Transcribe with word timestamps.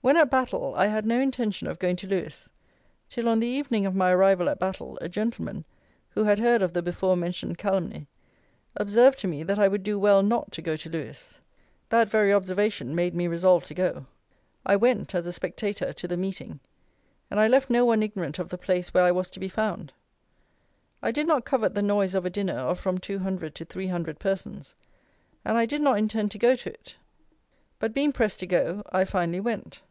When 0.00 0.16
at 0.16 0.30
Battle, 0.30 0.72
I 0.74 0.86
had 0.86 1.04
no 1.04 1.20
intention 1.20 1.68
of 1.68 1.78
going 1.78 1.96
to 1.96 2.06
Lewes, 2.06 2.48
till 3.10 3.28
on 3.28 3.40
the 3.40 3.46
evening 3.46 3.84
of 3.84 3.94
my 3.94 4.10
arrival 4.10 4.48
at 4.48 4.58
Battle, 4.58 4.96
a 5.02 5.08
gentleman, 5.08 5.66
who 6.10 6.24
had 6.24 6.38
heard 6.38 6.62
of 6.62 6.72
the 6.72 6.80
before 6.80 7.14
mentioned 7.14 7.58
calumny, 7.58 8.06
observed 8.74 9.18
to 9.18 9.28
me 9.28 9.42
that 9.42 9.58
I 9.58 9.68
would 9.68 9.82
do 9.82 9.98
well 9.98 10.22
not 10.22 10.50
to 10.52 10.62
go 10.62 10.76
to 10.76 10.88
Lewes. 10.88 11.40
That 11.90 12.08
very 12.08 12.32
observation, 12.32 12.94
made 12.94 13.14
me 13.14 13.26
resolve 13.26 13.64
to 13.64 13.74
go. 13.74 14.06
I 14.64 14.76
went, 14.76 15.14
as 15.14 15.26
a 15.26 15.32
spectator, 15.32 15.92
to 15.92 16.08
the 16.08 16.16
meeting; 16.16 16.60
and 17.30 17.38
I 17.38 17.46
left 17.46 17.68
no 17.68 17.84
one 17.84 18.02
ignorant 18.02 18.38
of 18.38 18.48
the 18.48 18.56
place 18.56 18.94
where 18.94 19.04
I 19.04 19.12
was 19.12 19.28
to 19.32 19.40
be 19.40 19.50
found. 19.50 19.92
I 21.02 21.10
did 21.12 21.26
not 21.26 21.44
covet 21.44 21.74
the 21.74 21.82
noise 21.82 22.14
of 22.14 22.24
a 22.24 22.30
dinner 22.30 22.56
of 22.56 22.80
from 22.80 22.96
200 22.96 23.54
to 23.56 23.64
300 23.66 24.18
persons, 24.18 24.72
and 25.44 25.58
I 25.58 25.66
did 25.66 25.82
not 25.82 25.98
intend 25.98 26.30
to 26.30 26.38
go 26.38 26.56
to 26.56 26.70
it; 26.72 26.96
but, 27.78 27.92
being 27.92 28.10
pressed 28.12 28.38
to 28.40 28.46
go, 28.46 28.82
I 28.90 29.04
finally 29.04 29.40
went. 29.40 29.82